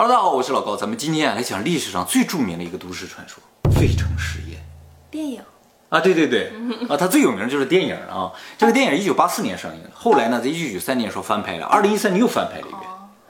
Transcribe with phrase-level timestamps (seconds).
[0.00, 3.42] Hello，大家好，我是老高，咱们今天啊来讲历史上最著名的一个都市传说——
[3.74, 4.64] 费城实验
[5.10, 5.42] 电影
[5.88, 6.52] 啊，对对对，
[6.88, 8.30] 啊，它最有名的就是电影啊。
[8.56, 12.82] 这个电影一九八四年上映的，后来呢，在一九九三年时候翻拍了，二零一三年又翻拍了一遍。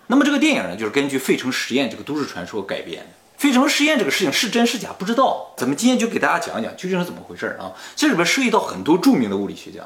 [0.09, 3.07] 那么这个电影呢，就是根据费城实验这个都市传说改编的。
[3.39, 7.73] 费城实验这个事情是真是假不知道，咱们今天就给大家讲讲究竟是怎么回事啊。
[7.97, 9.81] 这里边涉及到很多著名的物理学家，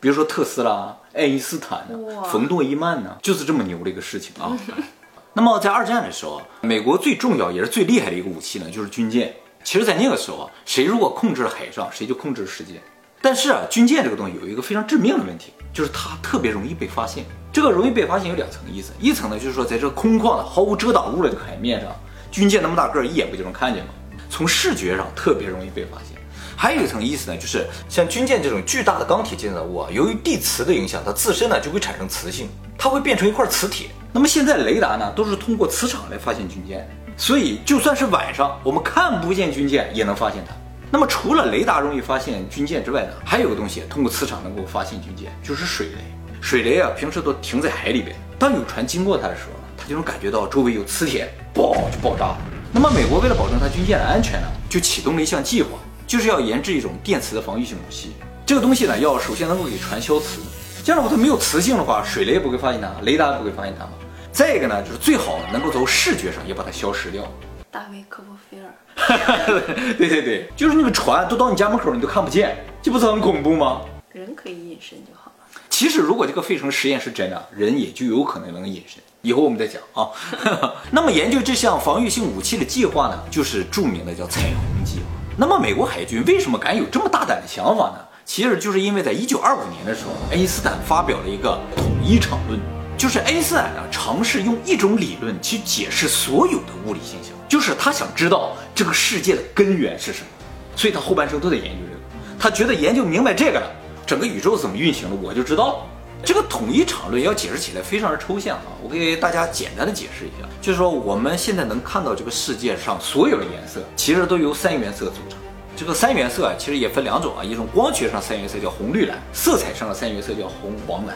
[0.00, 4.52] 比如说特斯拉、爱因斯坦呢、哇冯诺依曼呢，就是这么牛的一个事情啊。
[5.38, 9.36] 那么在二战的时候，美国最重要也是最厉害的一个武器呢，就是军舰。
[9.62, 12.80] 其实，在那个时候啊，谁如果控制了海上，谁就控制了世界。
[13.20, 17.22] 但是啊，军舰这个东西有一个非常致命的问题，就是它特别容易被发现。
[17.52, 21.94] 这个容易被发现有两层意思，一层呢就是说，在这空旷的、毫无遮挡物的这个海面上，
[22.30, 23.90] 军舰那么大个儿，一眼不就能看见吗？
[24.30, 26.16] 从视觉上特别容易被发现。
[26.56, 33.88] 还有一层意思呢，就是像军舰这种巨大的钢铁建造物啊，由于地磁的影响，它自身呢就会产生磁性，它会变成一块磁铁。
[34.16, 36.88] 那么现在雷达呢，都是通过磁场来发现军舰，
[37.18, 40.54] 所以就算是晚上我们看不见军舰，也能发现它。
[40.90, 45.98] 那么除了雷达容易发现军舰之外呢，还有个东西通过磁场能够发现军舰，就是水雷。
[46.40, 52.38] 水雷啊，平时都停在海里边，当有船经过它的时候呢，它就能感觉到周围有磁铁，嘣就爆炸了。
[52.72, 55.72] 那么美国为了保证它军舰的安全呢，就启动了一项计划，
[56.06, 58.12] 就是要研制一种电磁的防御性武器。
[58.46, 60.40] 这个东西呢，要首先能够给船消磁，
[60.82, 63.90] 这样的话它没有磁性的话，水雷不会发现它，雷达不会发现它嘛。
[64.36, 67.24] 再一个呢，就是最好能够从视觉上也把它消失掉。
[67.70, 73.80] 大卫科波菲尔， 对对对，就是那个船都到你家门口你都看不见，这不是很恐怖吗？
[74.12, 75.60] 人可以隐身就好了。
[75.70, 79.02] 其实，如果这个费城实验是真的，人也就有可能能隐身。
[79.22, 80.12] 以后我们再讲啊。
[80.92, 85.04] 那么，研究这项防御性武器的计划呢，就是著名的叫彩虹计划。
[85.38, 88.00] 那么，美国海军为什么敢有这么大胆的想法呢？
[88.26, 92.60] 其实就是因为在一九二五年的时候，爱因斯坦发表了一个统一场论，
[92.96, 100.26] 就是爱因斯坦呢尝试用一种理论去解释所有的物理现象，就是他想知道这个世界的根源是什么，
[100.74, 102.00] 所以他后半生都在研究这个。
[102.38, 103.70] 他觉得研究明白这个了，
[104.06, 105.86] 整个宇宙怎么运行的，我就知道了。
[106.24, 115.38] 这个统一场论要解释起来非常的抽象啊，我给大家简单的解释一下，就是说我们现在能看到这个世界上所有的颜色，其实都由三原色组成。
[115.76, 121.14] 这个三原色啊，其实也分两种啊，一种光学上三原色叫红绿蓝，色彩上的三原色叫红黄蓝。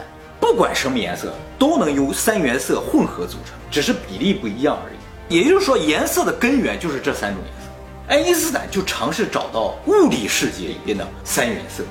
[0.51, 5.33] 不管什么颜色，都能由三原色混合组成，只是比例不一样而已。
[5.33, 7.69] 也就是说，颜色的根源就是这三种颜色。
[8.09, 11.85] 爱因斯坦就尝试找到物理世界里边的三原色。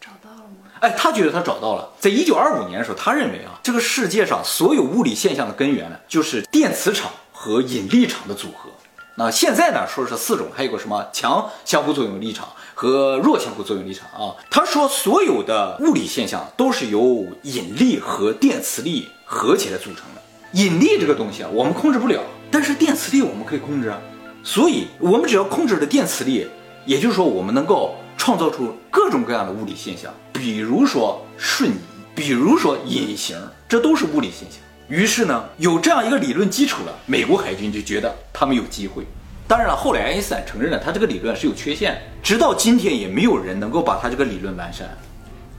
[0.00, 0.70] 找到了吗？
[0.80, 1.86] 哎，他觉得他找到了。
[2.00, 8.70] 在一九二五年的时候，他认为啊，这个世界上所有物理现象的根源呢，就是电磁场和引力场的组合。
[9.16, 14.34] 那现在呢，说是四种，还有个什么强相互作用力场和弱相互作用力场啊。
[14.50, 20.22] 他说，所有的物理现象都是由引力和电磁力合起来组成的。
[20.54, 22.20] 引力这个东西啊，我们控制不了，
[22.50, 24.00] 但是电磁力我们可以控制啊。
[24.42, 26.48] 所以，我们只要控制了电磁力，
[26.84, 31.74] 也就是说，我们能够创造出各种各样的物理现象，比如说瞬移，
[32.16, 33.36] 比如说隐形，
[33.68, 34.60] 这都是物理现象。
[34.88, 39.04] 于是呢，有这样一个理论基础了，美国海军就觉得他们有机会。
[39.46, 44.88] 当然了，后来爱因斯坦承认了他这个理论是有缺陷，直到今天也没有人能够把他这个理论完善。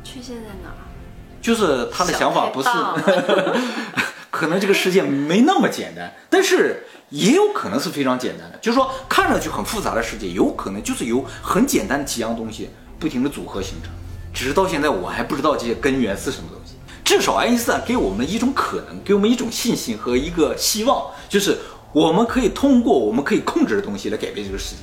[0.03, 0.69] 缺陷在哪？
[1.41, 2.69] 就是他的想法不是，
[4.31, 8.57] 可能这个世界没那么简单，但是也有可能是非常简单的。
[8.57, 13.91] 就是说，看上去很复杂的世界，有可能就是由很简单的几样东西不停的组合形成。
[14.33, 16.64] 只是到现在我还不知道这些根源是什么东西。
[17.05, 21.57] 至少爱因斯坦给我们一种可能，给我们一种信心和一个希望，就是
[21.93, 24.81] 我们可以通过我们可以控制的东西来改变这个世界。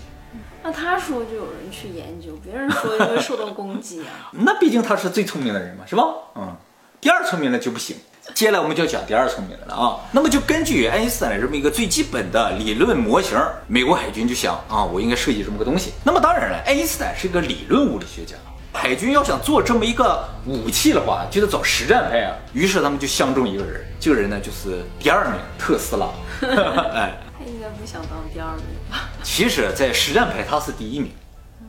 [0.62, 4.30] 那他说就有人去研究，别人说就会受到攻击啊。
[4.32, 6.04] 那毕竟他是最聪明的人嘛，是吧？
[6.36, 6.56] 嗯，
[7.00, 7.96] 第二聪明的就不行。
[8.34, 9.98] 接下来我们就要讲第二聪明的了啊。
[10.12, 15.92] 那么就根据爱因斯坦的这么一个最基本的理论模型，美国海军就想啊，我应该设计这么个东西。
[16.04, 18.36] 那么当然了，爱因斯坦是一个理论物理学家，
[18.72, 22.34] 海军要想做这么一个武器的话，就得找实战派啊。
[22.52, 26.08] 于是他们就相中一个人，这个人呢就是第二名特斯拉。
[26.42, 29.10] 哎，他应该不想当第二名吧？
[29.22, 31.12] 其实，在实战派他是第一名，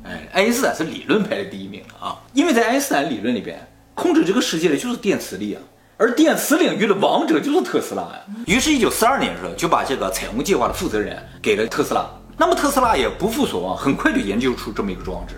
[0.04, 2.18] 哎，爱因斯坦是理论派的第一名啊。
[2.34, 3.60] 因为在爱因斯坦理论里边，
[3.94, 5.62] 控制这个世界的就是电磁力啊，
[5.98, 8.22] 而电磁领域的王者就是特斯拉呀。
[8.48, 12.06] 于是，一九四二年的时候，就把这个彩虹计划的负责人给了特斯拉。
[12.38, 15.36] 那么，特斯拉也不负所望，很快就研究出这么一个装置。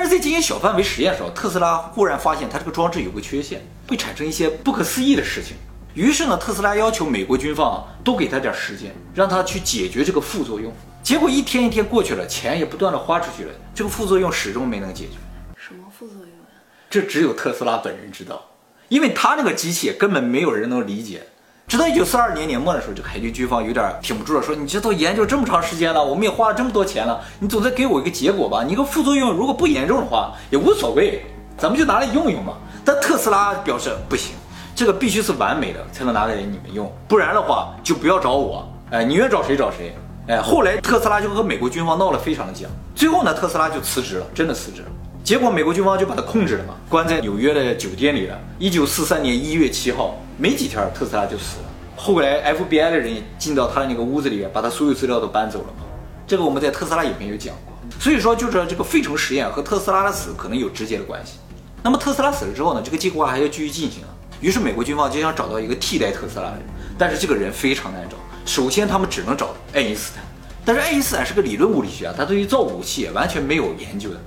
[0.00, 5.54] 但是在进行小范围实验的时候，特斯拉忽然发现它这个装置有个缺陷，会产生一些不可思议的事情。
[5.92, 10.72] 于是呢，特斯拉要求美国军方多给他点时间，让他去解决这个副作用。
[11.02, 15.16] 结果一天一天过去了，钱也不断的花出去了，这个副作用始终没能解决。
[15.54, 16.48] 什么副作用呀？
[16.88, 18.42] 这只有特斯拉本人知道，
[18.88, 21.26] 因为他那个机器根本没有人能理解。
[21.70, 28.64] 直到一九四二年年末的时候，这个海军军方有点挺不住了，说你这都研究这么长时间了，我们也花了这么多钱了，你总得给我一个结果吧？
[28.66, 31.24] 你个副作用如果不严重的话也无所谓，
[31.56, 32.54] 咱们就拿来用用嘛。
[32.84, 34.32] 但特斯拉表示不行，
[34.74, 39.94] 这个必须是完美的才能拿给你们用，不然的话就不要找我，哎，你愿找谁找谁。
[40.26, 44.88] 哎，后来特斯拉就和美国军方闹了非常的僵，最后呢，特斯拉就辞职了，真的辞职了。
[45.30, 48.36] 结果美国军方就把他控制了嘛，关在纽约的酒店里了。
[48.58, 51.66] 一九四三年一月七号，没几天特斯拉就死了。
[51.94, 55.84] 后来 FBI 的人也进到他的那个屋子里，把他所有资料都搬走了嘛。
[56.26, 57.72] 这个我们在特斯拉影片有讲过。
[58.00, 61.34] 所以说，就是这个费城实验和特斯拉的死可能有直接的关系。
[61.80, 64.10] 那么特斯拉死了之后呢，这个计划还要继续进行啊。
[64.40, 66.62] 于是美国军方就想找到一个替代特斯拉的人，
[66.98, 68.16] 但是这个人非常难找。
[68.44, 70.24] 首先，他们只能找爱因斯坦，
[70.64, 74.20] 但是爱因斯坦是个理论物理学家，他对于造武器完全没有研究的。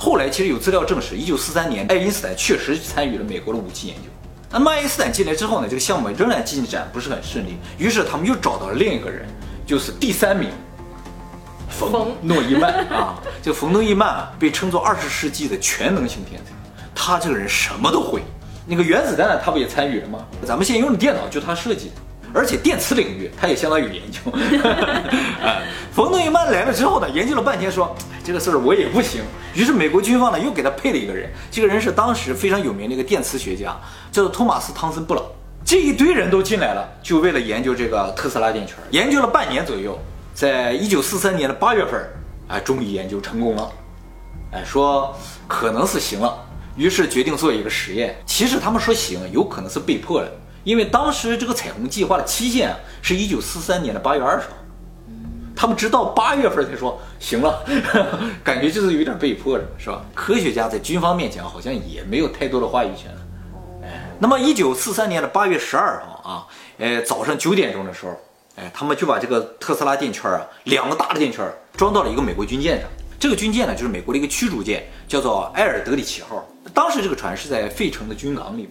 [0.00, 4.02] 后来其实有资料证实，一九四三年爱因斯坦确实参与了美国的武器研究。
[4.48, 9.26] 那么爱因斯坦进来之后呢，这个项目仍然进展不是很顺利，于是他们又找到了另一个人，
[9.66, 10.50] 就是第三名，
[11.68, 13.20] 冯诺依曼啊。
[13.42, 16.52] 这个冯诺依曼啊，被称作二十世纪的全能型天才，
[16.94, 18.22] 他这个人什么都会。
[18.66, 20.20] 那个原子弹他不也参与了吗？
[20.46, 21.94] 咱们现在用的电脑就他设计的。
[22.34, 24.30] 而且电磁领域他也相当有研究。
[25.42, 25.62] 啊，
[25.98, 27.92] 冯诺依曼来了之后呢，研究了半天，说
[28.22, 29.20] 这个事儿我也不行。
[29.52, 33.76] 于是美国军方呢又给他配了一个人，这个人是当时非常有名的一个电磁学家，
[34.12, 35.24] 叫做托马斯汤森布朗。
[35.64, 38.76] 这一堆人都进来了，就为了研究这个特斯拉电圈。
[38.92, 39.98] 研究了半年左右，
[40.32, 42.00] 在一九四三年的八月份，
[42.46, 43.68] 哎，终于研究成功了。
[44.52, 45.12] 哎，说
[45.48, 46.32] 可能是行了，
[46.76, 48.16] 于是决定做一个实验。
[48.24, 50.32] 其实他们说行，有可能是被迫的。
[50.62, 54.54] 因为当时这个彩虹计划的期限是一九四三年的八月二十号，
[55.60, 57.64] 他们直到八月份才说行了，
[58.44, 60.04] 感觉就是有点被迫的，是吧？
[60.14, 63.18] 科学家在军方面前好像也没有太多的话语权了。
[63.82, 66.46] 哎，那么一九四三年的八月十二号啊，
[66.78, 68.16] 呃，早上九点钟的时候，
[68.54, 71.44] 哎，他们就把这个特斯拉电圈啊，两个大的电圈
[71.76, 72.88] 装到了一个美国军舰上。
[73.18, 76.46] 这个军舰呢，就是美国的一个驱逐舰，叫做埃尔德里奇号。
[76.72, 78.70] 当时这个船是在费城的军港里面。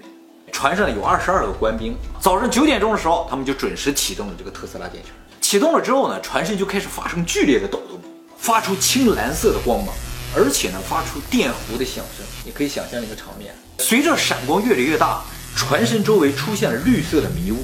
[0.53, 1.93] 船上有二十二个官兵。
[2.21, 5.11] 早上九点钟的时候，他们就准时启动了这个特斯拉电圈。
[5.47, 7.97] 启动了之后呢，船身就开始发生剧烈的抖动，
[8.37, 9.95] 发出青蓝色的光芒，
[10.35, 12.25] 而且呢，发出电弧的响声。
[12.43, 13.55] 你可以想象那个场面。
[13.79, 15.23] 随着闪光越来越大，
[15.55, 17.59] 船身周围出现了绿色的迷雾。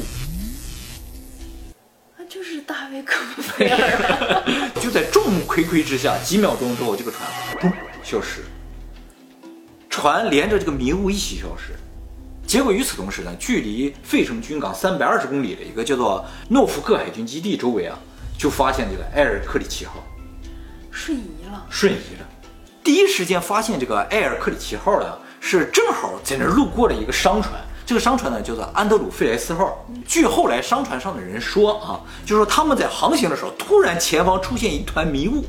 [2.17, 4.71] 那就是大卫科菲尔。
[4.79, 7.69] 就在众目睽睽之下，几秒钟之后，这个船嘣
[8.01, 8.45] 消失。
[9.89, 11.73] 船连着这个迷雾一起消失。
[12.53, 17.97] 结果与此同时呢，距离费城军港三百二十公里的一个叫做诺福克海军基地周围啊，
[18.37, 19.93] 就发现这个埃尔克里奇号
[20.91, 21.65] 瞬移了。
[21.71, 22.29] 瞬移了。
[22.83, 29.83] 第一时间发现这个埃尔克里奇号的是正好在那儿路过了一个商船，这个商船呢叫做安德鲁费莱斯号。
[30.07, 35.43] 据后来商船上的人说啊，就说他们在航行的时候，突然前方出现一团迷雾。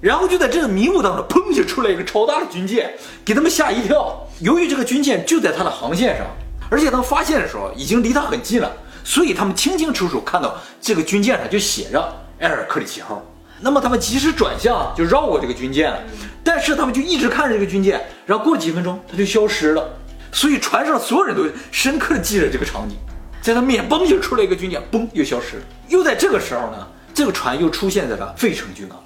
[0.00, 4.26] 然后就在这个迷雾当中，砰就出来一个超大的军舰，给他们吓一跳。
[4.40, 6.26] 由于这个军舰就在它的航线上，
[6.70, 8.70] 而且他们发现的时候已经离它很近了，
[9.02, 12.00] 所以他们清清楚楚看到这个军舰上就写着
[12.38, 13.20] 埃尔克里奇号。
[13.60, 15.98] 那么他们及时转向，就绕过这个军舰了。
[16.44, 19.84] 但是他们就一直看着这个军舰，然后过几分钟，它就消失了。
[20.30, 22.96] 所以船上所有人都深刻的记着这个场景，
[23.42, 25.62] 在他面嘣就出来一个军舰，嘣又消失了。
[25.88, 29.02] 又在这个时候呢，这个船又出现在了费城军港。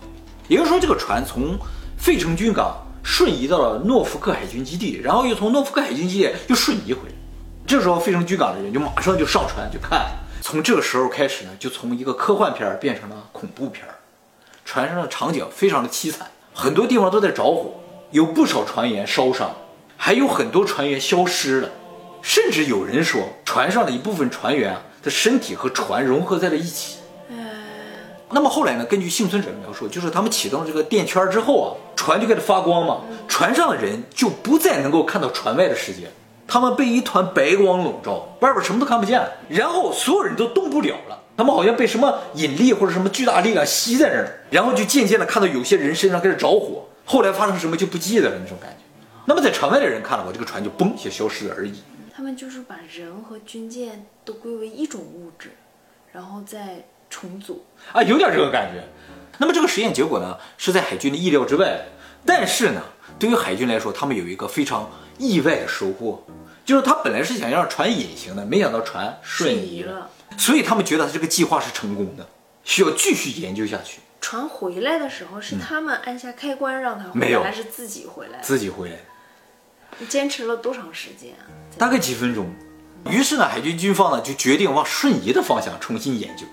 [0.53, 1.59] 也就是说，这个船从
[1.97, 7.15] 费城军港瞬移到了诺福克海军基地，然后又从诺福克海军基地又瞬移回来。
[7.67, 10.11] 这时候，费城军港的人就马上就上船去看。
[10.43, 13.87] 从这个时候开始呢，就从一个科幻片变成了恐怖片。
[14.67, 17.81] 船上的场景非常的凄惨，很多地方都在着火，
[18.11, 19.55] 有不少船员烧伤，
[19.97, 21.71] 还有很多船员消失了，
[22.21, 26.99] 甚至有人说，船上的一部分船员啊的身体和船融合在了一起。
[28.35, 28.85] 那么后来呢？
[28.87, 36.11] 根据幸存者描述，就是他们启动这个电圈之后啊，船就开始发光嘛，船上的人就不再能够看到船外的世界，
[36.49, 48.79] 他们被一团白光笼罩，外边什么都看不见了，然后所有人都动不了了，他们好像被什么引力或者什么巨大力量吸在那儿，然后就渐渐的看到有些人身上开始着火，后来发生什么就不记得了那种感觉。
[49.27, 51.75] 那么在船外的人看了，我这个船就嘣一下消失了而已。
[52.15, 55.51] 他们就是把人和军舰都归为一种物质，
[56.13, 56.85] 然后再。
[57.13, 58.83] 重组啊，有点这个感觉。
[59.39, 61.83] 那么这个实验结果呢，是在海军的意料之外。
[62.25, 62.83] 但是呢，
[63.19, 66.25] 对于海军来说，他们有一个非常意外的收获，
[66.65, 70.09] 就是他本来是想让船隐形的，没想到船瞬移了。
[70.39, 72.27] 所以他们觉得他这个计划是成功的，
[72.63, 74.01] 需要继续研究下去。
[74.21, 78.39] 船回来的时候是他们按下开关让它回来，还是自己回来？
[78.41, 78.97] 自己回来。
[80.09, 81.45] 坚持了多长时间啊？
[81.77, 82.55] 大概几分钟。
[83.11, 86.47] 于是呢，海军军方呢就决定往瞬移的方向重新研究。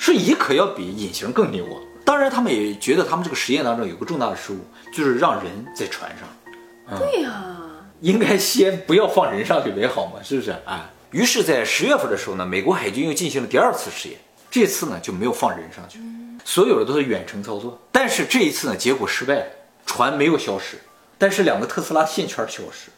[0.00, 1.76] 瞬移可要比隐形更牛啊！
[2.06, 4.58] 当然，他们也觉得他们这个实验当中有个重大的失误，
[4.94, 6.98] 就是让人在船上。
[6.98, 7.54] 对呀，
[8.00, 10.56] 应该先不要放人上去为好嘛，是不是？
[10.64, 10.80] 哎，
[11.10, 14.18] 于是，在十月份的时候呢，美国海军又进行了第二次实验，
[14.50, 15.98] 这次呢就没有放人上去，
[16.46, 17.78] 所有的都是远程操作。
[17.92, 19.46] 但是这一次呢，结果失败了，
[19.84, 20.78] 船没有消失，
[21.18, 22.90] 但是两个特斯拉线圈消失。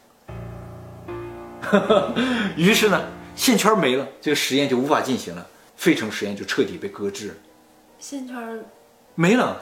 [2.57, 3.03] 于是呢，
[3.35, 5.45] 线圈没了，这个实验就无法进行了，
[5.83, 7.37] 费城实验就彻底被搁置。
[7.99, 8.65] 线圈
[9.17, 9.61] 没了，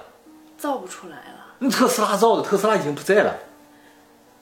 [0.59, 1.57] 造不出来了。
[1.61, 3.35] 那特斯拉造的，特斯拉已经不在了。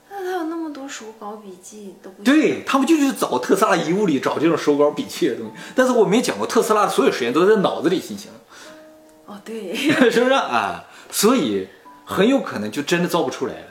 [0.09, 5.53] 那他有那么多手稿笔记都不对他们就去找特斯拉遗物里找这种手稿笔记的东西。
[5.73, 8.29] 但是我没讲过，特斯拉的所有实验都在脑子里进行。
[9.25, 9.73] 哦，对，
[10.11, 10.83] 是不是啊？
[11.09, 11.69] 所以
[12.03, 13.67] 很有可能就真的造不出来了。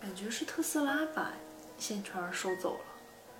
[0.00, 1.30] 感觉是特斯拉把
[1.78, 2.91] 线圈收走了。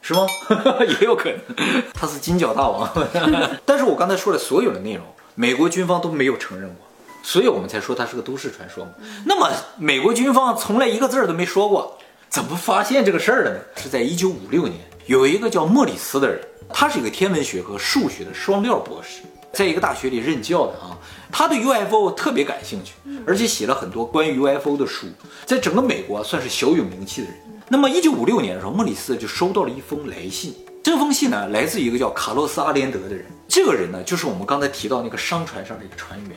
[0.03, 0.27] 是吗？
[1.01, 1.39] 也有可能，
[1.95, 2.91] 他是金角大王。
[3.65, 5.05] 但是我刚才说的所有的内容，
[5.37, 6.87] 美国军方都没有承认过，
[7.23, 8.91] 所以我们才说它是个都市传说嘛。
[9.25, 11.97] 那么美国军方从来一个字儿都没说过，
[12.29, 13.61] 怎么发现这个事儿的呢？
[13.77, 20.99] 是在一九五六年，有一个叫莫里斯的人，他是一个天文学和数学的双料博士，在一个大学里任教的啊。
[21.31, 22.95] 他对 UFO 特别感兴趣，
[23.25, 25.07] 而且写了很多关于 UFO 的书，
[25.47, 27.37] 在整个美国算是小有名气的人。
[27.73, 30.55] 那么，一九五六年的时候，莫里斯就收到了一封来信。
[30.85, 33.25] 这封信呢，来自一个叫卡洛斯·阿连德的人。
[33.49, 36.37] 这个人呢，就是我们刚才提到那个商船上的一个船员。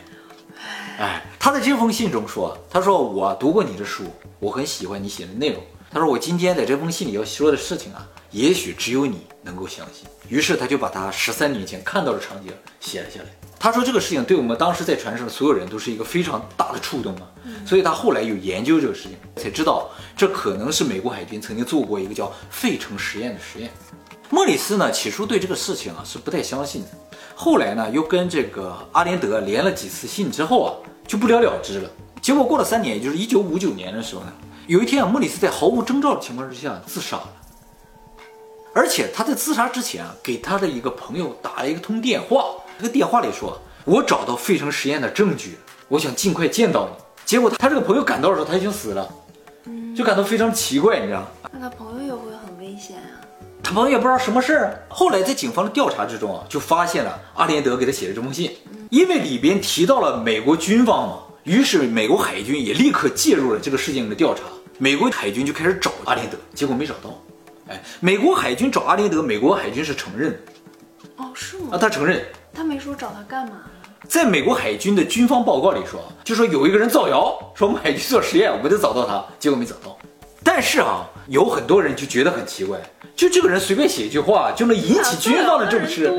[0.97, 4.05] 哎，他在这封信中说：“他说我读过你的书，
[4.39, 5.61] 我很喜欢你写的内容。
[5.91, 13.25] 他说我今天在这封信里要说的事情啊，也许只有你能够相信。”于是他就把他十三年前看到的场景写了下来。
[13.65, 17.23] 他说这个事情对我们当时在船上的所有人都是一个非常大的触动啊。
[17.65, 23.71] 所以他后来有研究这个事情，才知道这可能是美国海军曾经做过一个叫费城实验的实验。
[24.29, 26.89] 莫里斯呢起初对这个事情啊是不太相信的，
[27.33, 30.69] 后来呢又跟这个阿连德连了几次信之后啊
[31.07, 31.89] 就不了了之了。
[32.21, 34.33] 结果过了三年，也就是一九五九年的时候呢，
[34.67, 37.29] 有一天啊莫里斯在毫无征兆的情况之下自杀了。
[38.75, 42.45] 而且他在自杀之前啊，给他的一个朋友打了一个通电话，
[42.77, 49.09] 这个电话里说：“我找到费城实验的证据，我想尽快见到你。”结果他他这个朋友赶到的时候，他已经死了，
[49.95, 53.23] 就感到非常奇怪，你知道那他朋友也会很危险啊。
[53.63, 54.85] 他朋友也不知道什么事儿。
[54.89, 58.51] 后来在警方的调查之中啊，就发现了阿连德给他写的这封信，
[58.91, 64.41] 因为里边提到了美国军方嘛，于是美国海军也立刻介入了这个事情的调查。
[64.77, 67.09] 美国海军就开始找阿连德，结果没找到。
[67.69, 70.37] 哎，美国海军找阿连德，美国海军是承认的。
[71.15, 71.69] 哦，是吗？
[71.71, 72.23] 啊，他承认。
[72.55, 73.57] 他没说找他干嘛。
[74.07, 79.97] 在美国海军的军方报告里说，就说有一个人造谣，说我们海军做实验，我们得找到他，结果没找到。
[80.43, 82.79] 但是啊，有很多人就觉得很奇怪，
[83.15, 86.13] 就这个人随便写一句话就能引起军方的重视，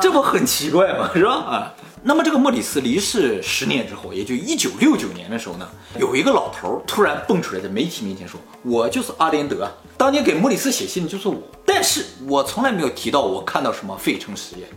[0.00, 1.10] 这不很奇怪吗？
[1.14, 1.32] 是吧？
[1.32, 1.74] 啊。
[2.02, 14.68] 那么这个莫里斯离世十年之后，也就一九六九年的时候呢，有一个老头突然蹦出来，在媒体面前说：“我就是阿连德，当年给莫里斯写信的就是我，但是我从来没有提到我看到什么费城实验。”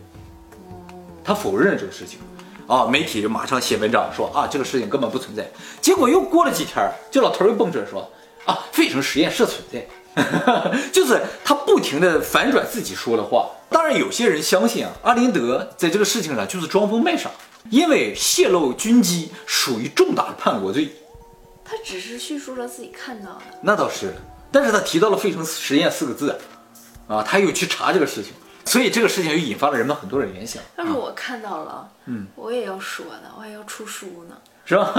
[1.24, 2.18] 他否认了这个事情，
[2.66, 5.50] 啊，媒体就马上写文章说啊，这个事情根本不存在。
[5.80, 8.10] 结果又过了几天，这老头又蹦出来说
[8.46, 9.86] ：“啊，费城实验室存在。
[10.92, 13.50] ”就是他不停的反转自己说的话。
[13.68, 17.30] 当然，有些人相信啊，阿林德在这个事情上就是装疯卖傻，
[17.70, 20.90] 因为泄露军机属于重大的叛国罪。
[21.64, 24.12] 他只是叙述了自己看到的，那倒是。
[24.50, 26.36] 但是他提到了费城实验四个字，
[27.06, 28.32] 啊，他又去查这个事情，
[28.64, 30.62] 所以这个事情又引发了人们很多的联想。
[30.76, 34.36] 但是我看到了，嗯，我也要说呢，我还要出书呢。
[34.66, 34.94] 是吧？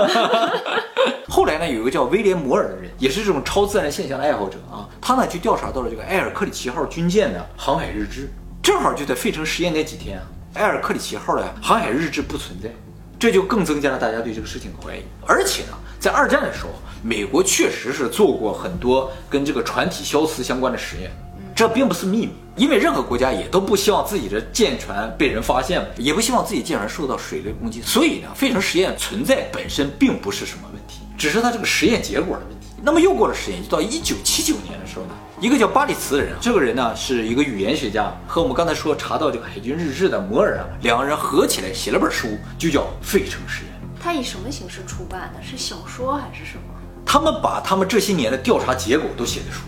[1.29, 4.89] 后来呢，有一个叫威廉摩尔的人，也是这种超自然现象的爱好者啊。
[4.99, 8.27] 他呢，就调查到了这个埃尔克里奇号军舰的航海日志，
[8.61, 10.25] 正好就在费城实验那几天啊，
[10.55, 12.69] 埃尔克里奇号的航海日志不存在，
[13.17, 15.03] 这就更增加了大家对这个事情的怀疑。
[15.25, 21.09] 而且呢，在二战的时候，美国确实是做过很多跟这个船体消磁相关的实验。
[21.55, 27.81] 这并不是秘密，因为任何国家也都不希望自己的舰船被人发现，也不希望自己舰船受到水雷攻击。
[27.81, 32.67] 所以呢，费城实验存在本身并不是什么问题，只是它这个实验结果的问题。
[32.83, 42.27] 那么又过了十年，就到一九七九年的时候呢，一个叫巴里茨的人，这个人呢是一个语言学家，和我们刚才说查到这个海军日志的摩尔啊，两个人合起来写了本书，
[42.57, 43.73] 就叫《费城实验》。
[44.03, 45.43] 他以什么形式出版的？
[45.43, 46.63] 是小说还是什么？
[47.05, 49.61] 他们把他们这些年的调查结果都写在书。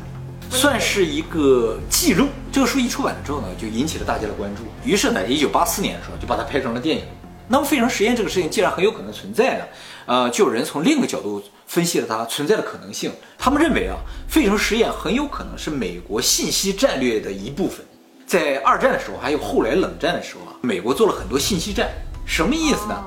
[0.54, 2.28] 算是一个记录。
[2.52, 4.62] 这个书一出版了之后呢，就引起了大家的关注。
[4.86, 7.04] 于是呢，一九八四年的时候就把它拍成了电影。
[7.48, 9.66] 那么费城实验这个事情既然很有可能存在呢，
[10.06, 13.12] 呃，就有人从另一个角度分析了它存在的可能性。
[13.38, 13.98] 他们认为啊，
[14.30, 17.84] 费城实验很有可能是美国信息战略的一部分。
[18.28, 21.90] 在二战的时候，还有后来冷战的时候啊，美国做了很多信息战，
[22.26, 23.04] 什么意思呢？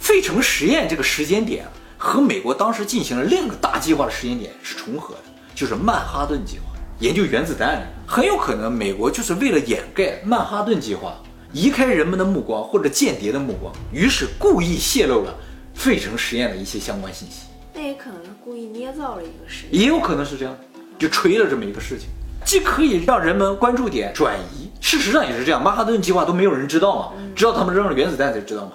[0.00, 1.66] 费城实验这个时间点
[1.98, 7.82] 和美国当时进行了另一个大计划的时间点是重合的，就是曼哈顿计划，研究原子弹。
[8.06, 11.14] 很有可能美国就是为了掩盖曼哈顿计划，
[11.52, 15.34] 移开人们的目光或者间谍的目光，于是故意泄露了
[15.74, 17.42] 费城实验的一些相关信息。
[17.74, 20.56] 那也可能是故意捏造了一个实验，也有可能是这样，
[20.98, 22.08] 就吹了这么一个事情，
[22.46, 28.72] 既可以让人们关注点转移，事实上也是这样，曼哈顿计划都没有人知道嘛，知道他们扔了原子弹才知道嘛，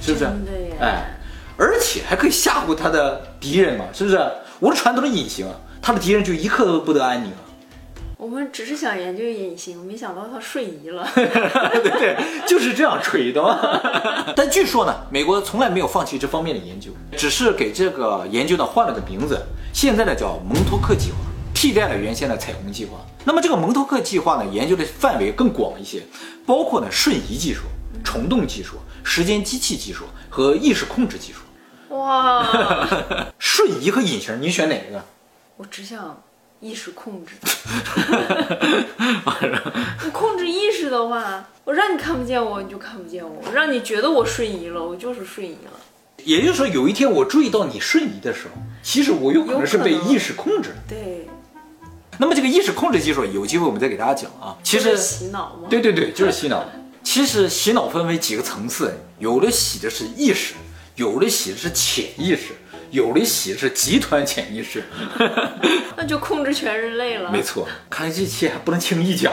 [0.00, 0.24] 是不是？
[0.80, 1.18] 哎，
[1.58, 4.16] 而且还可以吓唬他的敌人嘛，是不是？
[4.60, 7.38] 我的船都是隐形啊，他的敌人就一刻都不得安宁啊。
[8.16, 11.08] 我们只是想研究隐形，没想到他瞬移了。
[11.14, 13.58] 对对，就是这样吹的嘛。
[14.36, 19.40] 但据说呢，美国从来没有放弃这方面的研究，只是给这个研究呢换了个名字，
[19.72, 21.16] 现在呢叫蒙托克计划，
[21.54, 22.98] 替代了原先的彩虹计划。
[23.24, 26.02] 那么这个蒙托克计划呢，研究的范围更广一些，
[26.44, 27.62] 包括呢瞬移技术、
[28.04, 31.96] 虫洞技术、时间机器技术和意识控制技术。
[31.96, 32.46] 哇，
[33.38, 35.02] 瞬移和隐形，你选哪个？
[35.60, 36.22] 我只想
[36.58, 37.34] 意识控制。
[40.02, 45.72] 你控制意识的话，我让你看不见我，你就看不见我；我让你觉得我瞬移了，我就是瞬移了。
[46.24, 48.52] 也就是说，有一天我注意到你瞬移的时候，
[48.82, 50.76] 其实我有可能是被意识控制的。
[50.88, 51.28] 对，
[52.16, 54.56] 那么这个意识控制技术，有机会我们再给大家讲啊。
[54.62, 55.68] 其实洗脑吗。
[55.68, 56.64] 对对对，就是洗脑。
[57.02, 60.54] 其实洗脑分为几个层次，有的洗的是意识，
[60.96, 62.54] 有的洗的是潜意识，
[62.90, 64.82] 有的洗是集团潜意识。
[65.96, 67.30] 那就控制全人类了。
[67.30, 69.32] 没错，看来这期还不能轻易讲，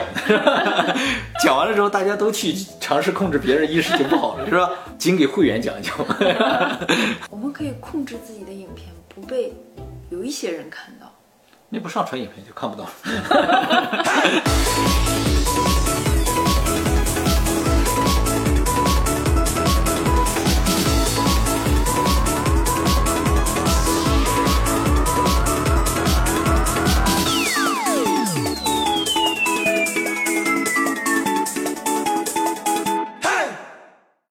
[1.42, 4.70] 讲完了之后大家都去尝试控制别人意识就不好了，是吧？
[4.98, 5.94] 仅给会员讲讲。
[7.30, 9.52] 我们可以控制自己的影片不被
[10.10, 11.12] 有一些人看到。
[11.70, 12.90] 那不上传影片就看不到了。